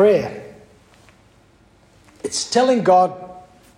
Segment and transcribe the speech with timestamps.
[0.00, 0.42] prayer.
[2.24, 3.10] It's telling God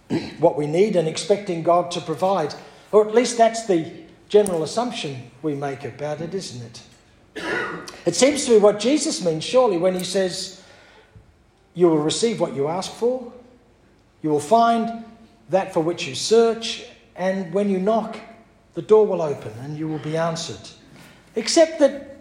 [0.39, 2.55] what we need and expecting God to provide.
[2.93, 3.91] Or at least that's the
[4.29, 7.43] general assumption we make about it, isn't it?
[8.07, 10.63] It seems to be what Jesus means, surely, when he says,
[11.75, 13.33] You will receive what you ask for,
[14.23, 15.05] you will find
[15.51, 16.85] that for which you search,
[17.17, 18.17] and when you knock,
[18.75, 20.69] the door will open and you will be answered.
[21.35, 22.12] Except that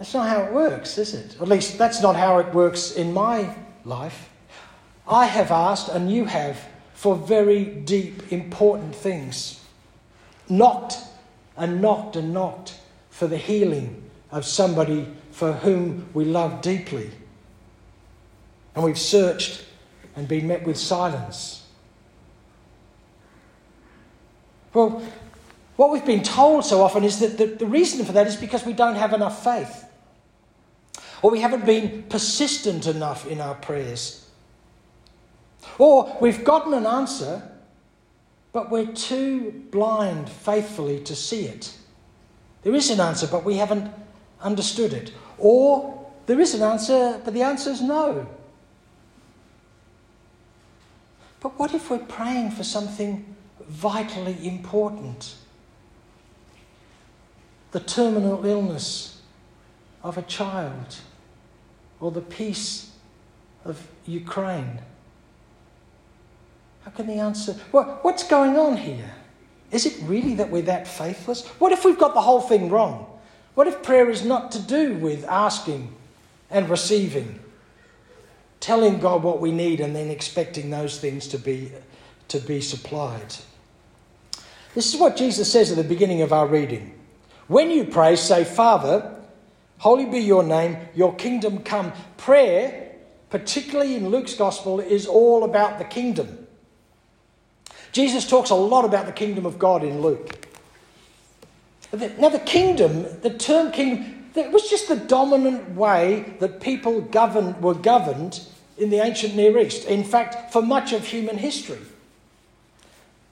[0.00, 1.36] that's not how it works, is it?
[1.42, 4.30] At least that's not how it works in my life.
[5.06, 6.58] I have asked, and you have,
[6.94, 9.62] for very deep, important things.
[10.48, 10.96] Knocked
[11.54, 12.78] and knocked and knocked
[13.10, 17.10] for the healing of somebody for whom we love deeply.
[18.74, 19.66] And we've searched
[20.16, 21.66] and been met with silence.
[24.72, 25.02] Well,
[25.76, 28.64] what we've been told so often is that the, the reason for that is because
[28.64, 29.88] we don't have enough faith.
[31.22, 34.28] Or we haven't been persistent enough in our prayers.
[35.78, 37.42] Or we've gotten an answer,
[38.52, 41.76] but we're too blind faithfully to see it.
[42.62, 43.90] There is an answer, but we haven't
[44.40, 45.12] understood it.
[45.38, 48.26] Or there is an answer, but the answer is no.
[51.40, 53.34] But what if we're praying for something
[53.66, 55.34] vitally important?
[57.72, 59.22] The terminal illness
[60.02, 60.96] of a child,
[62.00, 62.90] or the peace
[63.64, 64.80] of Ukraine.
[66.84, 67.54] How can the answer?
[67.70, 69.12] What, what's going on here?
[69.70, 71.46] Is it really that we're that faithless?
[71.58, 73.06] What if we've got the whole thing wrong?
[73.54, 75.94] What if prayer is not to do with asking
[76.50, 77.38] and receiving,
[78.58, 81.70] telling God what we need and then expecting those things to be,
[82.28, 83.36] to be supplied?
[84.74, 86.94] This is what Jesus says at the beginning of our reading.
[87.48, 89.19] When you pray, say, Father,
[89.80, 91.92] holy be your name, your kingdom come.
[92.16, 92.92] Prayer,
[93.30, 96.46] particularly in Luke's gospel, is all about the kingdom.
[97.92, 100.46] Jesus talks a lot about the kingdom of God in Luke.
[101.92, 107.60] Now, the kingdom, the term kingdom, it was just the dominant way that people governed,
[107.60, 108.40] were governed
[108.78, 109.86] in the ancient Near East.
[109.86, 111.80] In fact, for much of human history.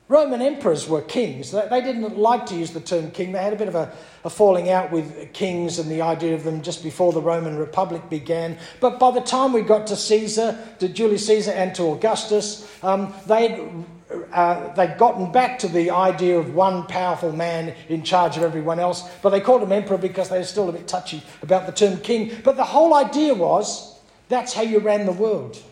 [0.08, 1.50] Roman emperors were kings.
[1.50, 3.32] They didn't like to use the term king.
[3.32, 3.92] They had a bit of a,
[4.24, 8.08] a, falling out with kings and the idea of them just before the Roman Republic
[8.08, 8.56] began.
[8.80, 13.12] But by the time we got to Caesar, to Julius Caesar, and to Augustus, um,
[13.26, 13.84] they'd
[14.32, 18.80] uh, they'd gotten back to the idea of one powerful man in charge of everyone
[18.80, 21.72] else, but they called him emperor because they were still a bit touchy about the
[21.72, 22.32] term king.
[22.42, 23.98] But the whole idea was
[24.30, 25.62] that's how you ran the world.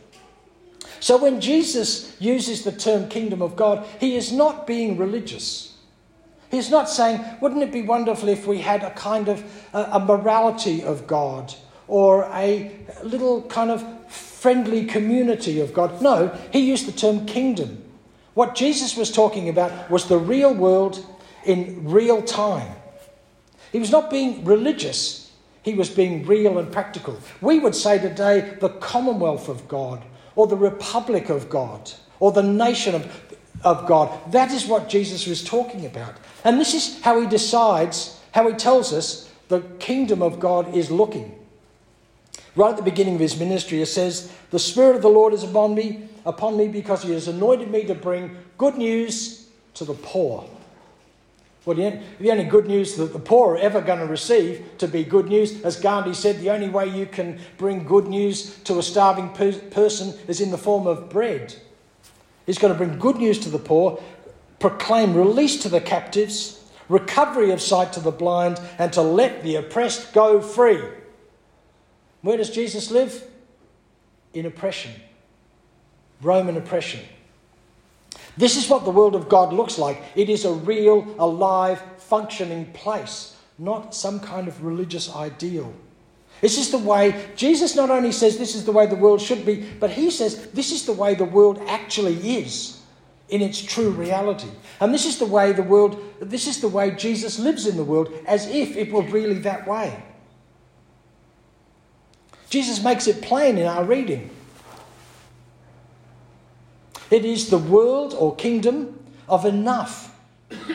[1.00, 5.74] So when Jesus uses the term kingdom of God, he is not being religious.
[6.50, 10.82] He's not saying, wouldn't it be wonderful if we had a kind of a, morality
[10.82, 11.52] of God
[11.88, 12.70] or a
[13.02, 16.00] little kind of friendly community of God?
[16.00, 17.82] No, he used the term kingdom.
[18.34, 21.04] What Jesus was talking about was the real world
[21.44, 22.74] in real time.
[23.72, 25.32] He was not being religious,
[25.62, 27.18] he was being real and practical.
[27.40, 30.02] We would say today the commonwealth of God,
[30.36, 34.32] or the republic of God, or the nation of, of God.
[34.32, 36.14] That is what Jesus was talking about.
[36.44, 40.90] And this is how he decides, how he tells us the kingdom of God is
[40.90, 41.36] looking.
[42.54, 45.42] Right at the beginning of his ministry, it says, The Spirit of the Lord is
[45.42, 49.94] upon me upon me because he has anointed me to bring good news to the
[49.94, 50.48] poor.
[51.66, 55.02] Well, the only good news that the poor are ever going to receive to be
[55.02, 58.82] good news, as Gandhi said, the only way you can bring good news to a
[58.84, 61.56] starving person is in the form of bread.
[62.46, 64.00] He's going to bring good news to the poor,
[64.60, 69.56] proclaim release to the captives, recovery of sight to the blind, and to let the
[69.56, 70.80] oppressed go free.
[72.22, 73.24] Where does Jesus live?
[74.34, 74.92] In oppression.
[76.22, 77.00] Roman oppression.
[78.36, 80.02] This is what the world of God looks like.
[80.14, 85.72] It is a real, alive, functioning place, not some kind of religious ideal.
[86.42, 89.46] This is the way, Jesus not only says this is the way the world should
[89.46, 92.80] be, but he says this is the way the world actually is
[93.30, 94.48] in its true reality.
[94.80, 97.84] And this is the way the world, this is the way Jesus lives in the
[97.84, 100.02] world, as if it were really that way.
[102.50, 104.30] Jesus makes it plain in our reading.
[107.10, 108.98] It is the world or kingdom
[109.28, 110.18] of enough.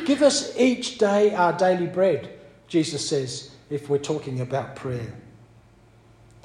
[0.05, 2.37] Give us each day our daily bread,
[2.67, 5.13] Jesus says, if we're talking about prayer.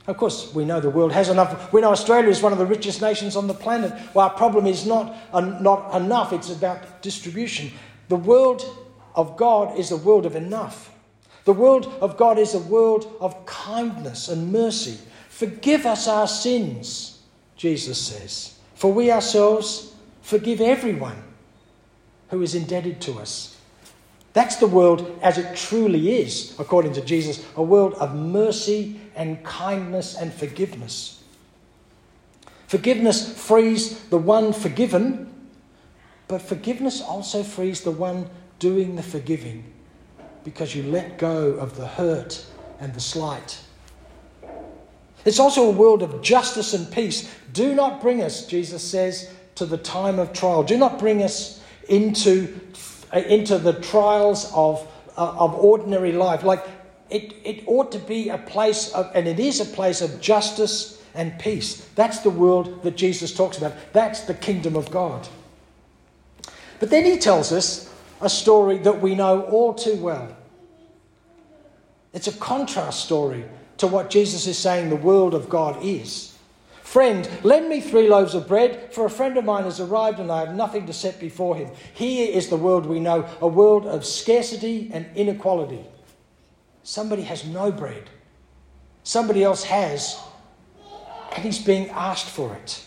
[0.07, 1.73] Of course, we know the world has enough.
[1.73, 3.93] We know Australia is one of the richest nations on the planet.
[4.15, 7.73] Well, our problem is not, uh, not enough, it's about distribution.
[8.09, 8.65] The world
[9.17, 10.93] of God is a world of enough.
[11.45, 14.99] The world of God is a world of kindness and mercy.
[15.29, 17.21] Forgive us our sins,
[17.57, 21.23] Jesus says, for we ourselves forgive everyone
[22.29, 23.57] who is indebted to us.
[24.35, 29.43] That's the world as it truly is, according to Jesus a world of mercy and
[29.43, 31.25] kindness and forgiveness.
[32.67, 35.33] Forgiveness frees the one forgiven,
[36.29, 39.65] but forgiveness also frees the one doing the forgiving
[40.45, 42.45] because you let go of the hurt
[42.79, 43.59] and the slight.
[45.27, 47.29] It's also a world of justice and peace.
[47.53, 50.63] Do not bring us, Jesus says, to the time of trial.
[50.63, 52.59] Do not bring us into,
[53.13, 54.87] into the trials of,
[55.17, 56.45] uh, of ordinary life.
[56.45, 56.65] Like
[57.11, 61.03] it, it ought to be a place of, and it is a place of justice
[61.13, 61.85] and peace.
[61.97, 63.75] That's the world that Jesus talks about.
[63.93, 65.27] That's the kingdom of God.
[66.79, 70.37] But then he tells us a story that we know all too well.
[72.13, 73.45] It's a contrast story
[73.79, 76.37] to what Jesus is saying the world of God is.
[76.83, 80.31] Friend, lend me three loaves of bread, for a friend of mine has arrived and
[80.31, 81.71] I have nothing to set before him.
[81.95, 85.85] Here is the world we know a world of scarcity and inequality.
[86.85, 88.09] Somebody has no bread,
[89.03, 90.19] somebody else has,
[91.35, 92.85] and he's being asked for it.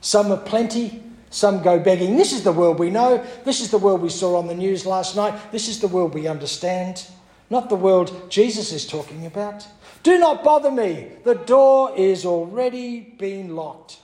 [0.00, 2.16] Some have plenty, some go begging.
[2.16, 3.24] This is the world we know.
[3.44, 5.52] This is the world we saw on the news last night.
[5.52, 7.06] This is the world we understand,
[7.48, 9.66] not the world Jesus is talking about.
[10.02, 11.08] Do not bother me.
[11.24, 13.98] The door is already been locked.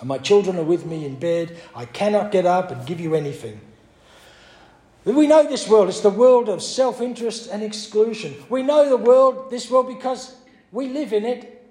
[0.00, 1.56] And my children are with me in bed.
[1.74, 3.60] I cannot get up and give you anything.
[5.04, 5.88] We know this world.
[5.88, 8.34] It's the world of self interest and exclusion.
[8.48, 10.36] We know the world, this world, because
[10.70, 11.66] we live in it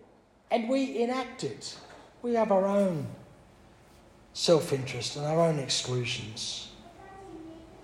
[0.50, 1.78] and we enact it.
[2.22, 3.08] We have our own
[4.34, 6.70] self interest and our own exclusions.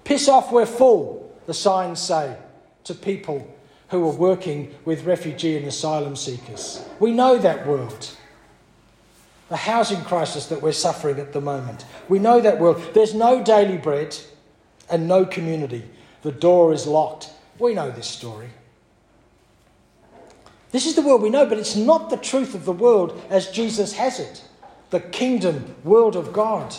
[0.03, 2.37] Piss off, we're full, the signs say
[2.87, 3.53] to people
[3.89, 6.83] who are working with refugee and asylum seekers.
[6.99, 8.11] We know that world.
[9.49, 11.85] The housing crisis that we're suffering at the moment.
[12.09, 12.83] We know that world.
[12.93, 14.17] There's no daily bread
[14.89, 15.85] and no community.
[16.21, 17.29] The door is locked.
[17.59, 18.49] We know this story.
[20.71, 23.49] This is the world we know, but it's not the truth of the world as
[23.51, 24.43] Jesus has it
[24.89, 26.73] the kingdom world of God.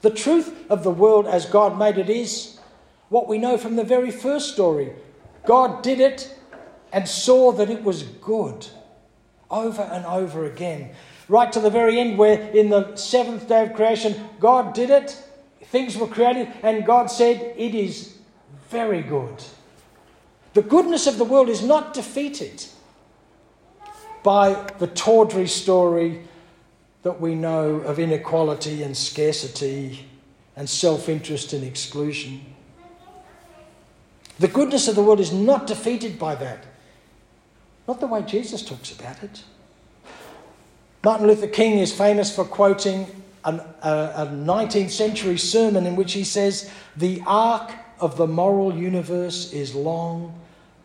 [0.00, 2.58] The truth of the world as God made it is
[3.12, 4.92] what we know from the very first story.
[5.46, 6.36] God did it
[6.92, 8.66] and saw that it was good
[9.50, 10.90] over and over again.
[11.28, 15.22] Right to the very end, where in the seventh day of creation, God did it
[15.72, 18.18] Things were created, and God said, It is
[18.68, 19.42] very good.
[20.52, 22.66] The goodness of the world is not defeated
[24.22, 26.24] by the tawdry story
[27.04, 30.04] that we know of inequality and scarcity
[30.56, 32.51] and self interest and exclusion.
[34.38, 36.64] The goodness of the world is not defeated by that.
[37.86, 39.42] Not the way Jesus talks about it.
[41.04, 43.06] Martin Luther King is famous for quoting
[43.44, 48.74] an, a, a 19th century sermon in which he says, The arc of the moral
[48.74, 50.40] universe is long,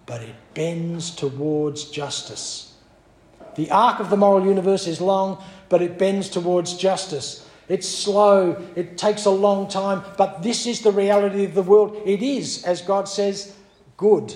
[0.05, 2.73] but it bends towards justice.
[3.55, 7.46] The arc of the moral universe is long, but it bends towards justice.
[7.69, 12.01] It's slow, it takes a long time, but this is the reality of the world.
[12.05, 13.55] It is, as God says,
[13.97, 14.33] good.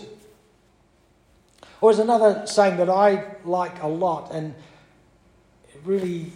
[1.80, 4.54] Or there's another saying that I like a lot, and
[5.74, 6.32] it really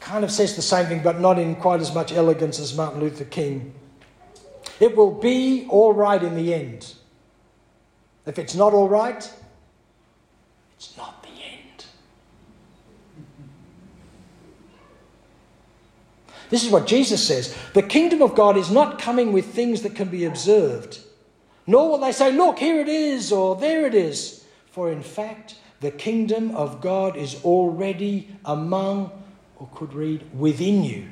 [0.00, 3.00] kind of says the same thing, but not in quite as much elegance as Martin
[3.00, 3.74] Luther King.
[4.80, 6.94] It will be all right in the end.
[8.26, 9.30] If it's not all right,
[10.76, 11.84] it's not the end.
[16.50, 19.94] This is what Jesus says The kingdom of God is not coming with things that
[19.94, 21.00] can be observed,
[21.66, 24.44] nor will they say, Look, here it is, or there it is.
[24.70, 29.10] For in fact, the kingdom of God is already among
[29.58, 31.08] or could read within you.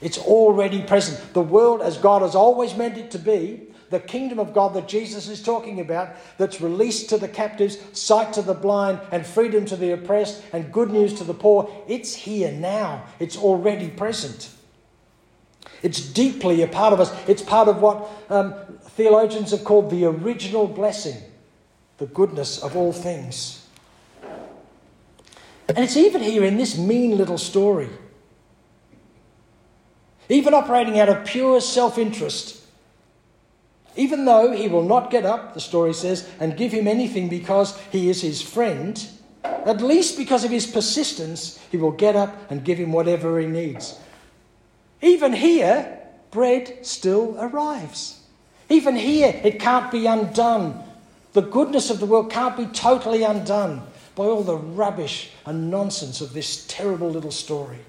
[0.00, 1.34] It's already present.
[1.34, 4.88] The world, as God has always meant it to be, the kingdom of God that
[4.88, 9.66] Jesus is talking about, that's released to the captives, sight to the blind, and freedom
[9.66, 13.04] to the oppressed, and good news to the poor, it's here now.
[13.18, 14.50] It's already present.
[15.82, 17.12] It's deeply a part of us.
[17.28, 18.54] It's part of what um,
[18.90, 21.16] theologians have called the original blessing,
[21.98, 23.66] the goodness of all things.
[25.68, 27.88] And it's even here in this mean little story.
[30.28, 32.59] Even operating out of pure self interest.
[34.00, 37.78] Even though he will not get up, the story says, and give him anything because
[37.92, 39.06] he is his friend,
[39.44, 43.46] at least because of his persistence, he will get up and give him whatever he
[43.46, 44.00] needs.
[45.02, 45.98] Even here,
[46.30, 48.20] bread still arrives.
[48.70, 50.82] Even here, it can't be undone.
[51.34, 53.82] The goodness of the world can't be totally undone
[54.14, 57.80] by all the rubbish and nonsense of this terrible little story.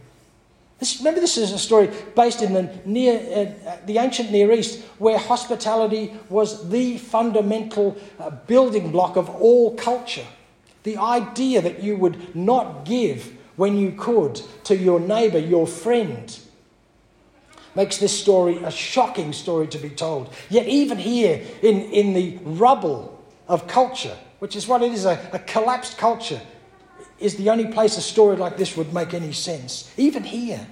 [0.82, 4.84] This, remember, this is a story based in the, near, uh, the ancient Near East,
[4.98, 10.26] where hospitality was the fundamental uh, building block of all culture.
[10.82, 16.36] The idea that you would not give when you could to your neighbour, your friend,
[17.76, 20.34] makes this story a shocking story to be told.
[20.50, 25.30] Yet, even here in, in the rubble of culture, which is what it is a,
[25.32, 26.42] a collapsed culture,
[27.22, 29.92] is the only place a story like this would make any sense.
[29.98, 30.68] Even here,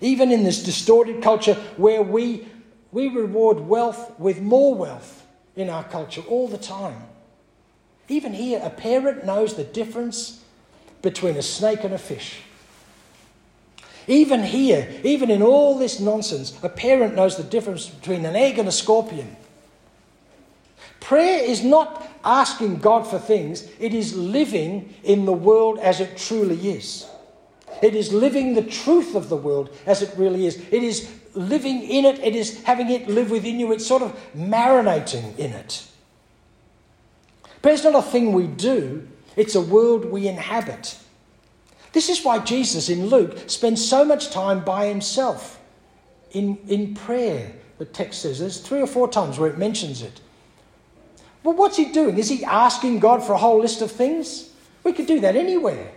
[0.00, 2.46] even in this distorted culture where we,
[2.92, 7.02] we reward wealth with more wealth in our culture all the time.
[8.08, 10.42] Even here, a parent knows the difference
[11.00, 12.40] between a snake and a fish.
[14.06, 18.58] Even here, even in all this nonsense, a parent knows the difference between an egg
[18.58, 19.36] and a scorpion.
[21.04, 26.16] Prayer is not asking God for things, it is living in the world as it
[26.16, 27.06] truly is.
[27.82, 30.56] It is living the truth of the world as it really is.
[30.70, 34.18] It is living in it, it is having it live within you, it's sort of
[34.34, 35.86] marinating in it.
[37.60, 39.06] Prayer is not a thing we do,
[39.36, 40.98] it's a world we inhabit.
[41.92, 45.60] This is why Jesus in Luke spends so much time by himself
[46.30, 48.38] in, in prayer, the text says.
[48.38, 50.22] There's three or four times where it mentions it.
[51.44, 52.18] Well, what's he doing?
[52.18, 54.50] Is he asking God for a whole list of things?
[54.82, 55.92] We could do that anywhere.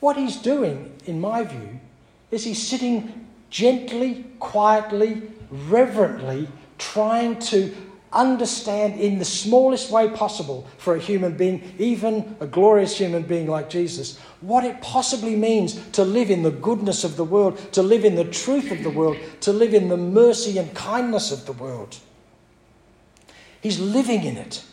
[0.00, 1.80] What he's doing, in my view,
[2.30, 6.48] is he's sitting gently, quietly, reverently,
[6.78, 7.74] trying to
[8.12, 13.48] understand in the smallest way possible for a human being, even a glorious human being
[13.48, 17.82] like Jesus, what it possibly means to live in the goodness of the world, to
[17.82, 21.44] live in the truth of the world, to live in the mercy and kindness of
[21.44, 21.98] the world.
[23.60, 24.64] He's living in it.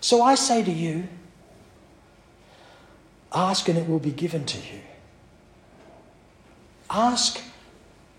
[0.00, 1.08] So I say to you,
[3.32, 4.80] ask and it will be given to you.
[6.90, 7.40] Ask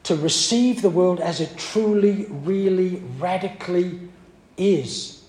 [0.04, 4.00] to receive the world as it truly, really, radically
[4.58, 5.24] is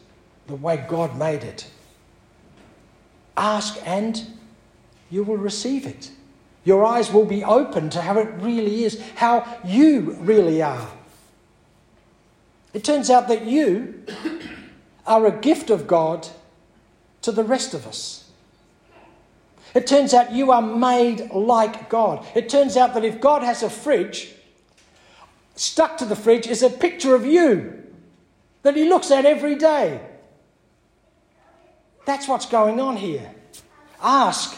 [0.47, 1.71] the way God made it.
[3.37, 4.25] Ask and
[5.11, 6.11] you will receive it.
[6.65, 10.89] Your eyes will be open to how it really is, how you really are.
[12.75, 14.05] It turns out that you
[15.09, 16.29] are a gift of God
[17.23, 18.31] to the rest of us.
[19.75, 22.27] It turns out you are made like God.
[22.35, 24.33] It turns out that if God has a fridge,
[25.57, 27.83] stuck to the fridge is a picture of you
[28.63, 30.01] that he looks at every day.
[32.07, 33.31] That's what's going on here.
[34.03, 34.57] Ask,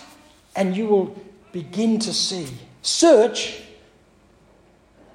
[0.54, 1.16] and you will
[1.52, 2.46] begin to see.
[2.82, 3.62] Search,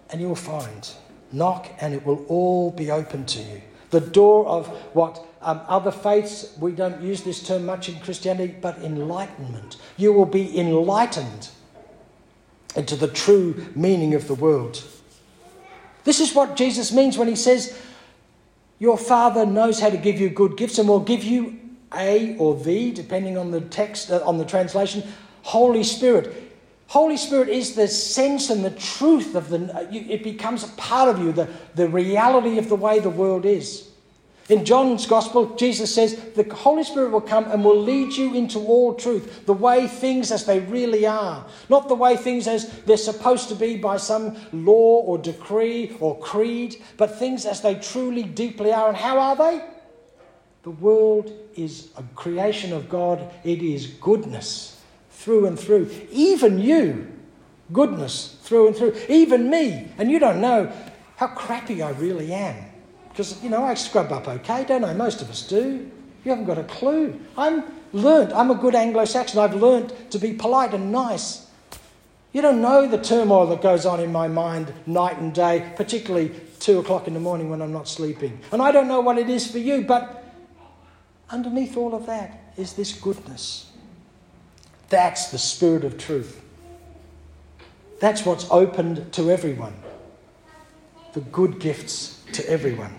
[0.10, 0.90] and you will find.
[1.32, 3.62] Knock, and it will all be open to you.
[3.96, 8.54] The door of what um, other faiths, we don't use this term much in Christianity,
[8.60, 9.78] but enlightenment.
[9.96, 11.48] You will be enlightened
[12.76, 14.84] into the true meaning of the world.
[16.04, 17.82] This is what Jesus means when he says,
[18.80, 21.58] your Father knows how to give you good gifts and will give you
[21.94, 25.04] a or the, depending on the text, uh, on the translation,
[25.44, 26.45] Holy Spirit.
[26.88, 31.20] Holy Spirit is the sense and the truth of the, it becomes a part of
[31.20, 33.90] you, the, the reality of the way the world is.
[34.48, 38.60] In John's Gospel, Jesus says the Holy Spirit will come and will lead you into
[38.60, 42.98] all truth, the way things as they really are, not the way things as they're
[42.98, 48.22] supposed to be by some law or decree or creed, but things as they truly,
[48.22, 48.90] deeply are.
[48.90, 49.66] And how are they?
[50.62, 54.75] The world is a creation of God, it is goodness
[55.26, 55.90] through and through.
[56.12, 57.12] Even you,
[57.74, 58.96] goodness through and through.
[59.10, 60.72] Even me, and you don't know
[61.16, 62.64] how crappy I really am.
[63.10, 64.94] Because, you know, I scrub up okay, don't I?
[64.94, 65.90] Most of us do.
[66.24, 67.20] You haven't got a clue.
[67.36, 68.34] I'm learnt.
[68.34, 69.40] I'm a good Anglo Saxon.
[69.40, 71.48] I've learnt to be polite and nice.
[72.32, 76.36] You don't know the turmoil that goes on in my mind night and day, particularly
[76.60, 78.40] two o'clock in the morning when I'm not sleeping.
[78.52, 80.24] And I don't know what it is for you, but
[81.32, 83.72] underneath all of that is this goodness.
[84.96, 86.42] That's the spirit of truth.
[88.00, 89.74] That's what's opened to everyone.
[91.12, 92.98] The good gifts to everyone.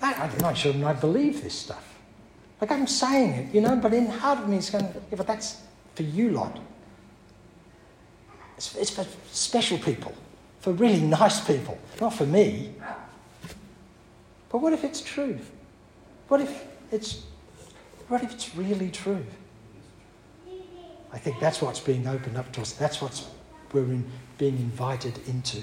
[0.00, 1.98] I'm not sure I believe this stuff.
[2.58, 5.26] Like I'm saying it, you know, but in heart of me it's going, yeah, but
[5.26, 5.60] that's
[5.94, 6.58] for you lot.
[8.56, 10.14] It's, it's for special people,
[10.60, 12.74] for really nice people, not for me.
[14.50, 15.38] But what if it's true?
[16.28, 17.24] What if it's
[18.08, 19.24] What if it's really true?
[21.12, 22.72] I think that's what's being opened up to us.
[22.72, 23.24] That's what
[23.72, 24.04] we're in,
[24.36, 25.62] being invited into.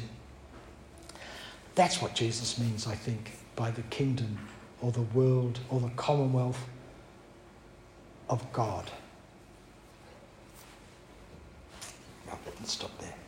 [1.76, 4.38] That's what Jesus means, I think, by the kingdom
[4.82, 6.66] or the world or the commonwealth
[8.30, 8.92] of God.
[12.32, 13.21] Well, let's stop there.